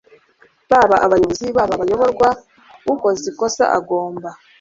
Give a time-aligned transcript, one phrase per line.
[0.71, 2.29] baba abayobozi, baba abayoborwa,
[2.91, 4.29] ukoze ikosa agomba